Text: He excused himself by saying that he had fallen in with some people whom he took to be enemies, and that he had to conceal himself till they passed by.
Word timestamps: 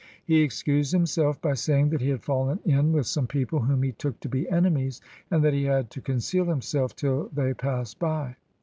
He 0.25 0.41
excused 0.41 0.91
himself 0.93 1.39
by 1.41 1.53
saying 1.53 1.91
that 1.91 2.01
he 2.01 2.09
had 2.09 2.23
fallen 2.25 2.59
in 2.65 2.91
with 2.91 3.05
some 3.05 3.27
people 3.27 3.59
whom 3.59 3.83
he 3.83 3.91
took 3.91 4.19
to 4.21 4.29
be 4.29 4.49
enemies, 4.49 4.99
and 5.29 5.43
that 5.43 5.53
he 5.53 5.65
had 5.65 5.91
to 5.91 6.01
conceal 6.01 6.45
himself 6.45 6.95
till 6.95 7.29
they 7.33 7.53
passed 7.53 7.99
by. 7.99 8.35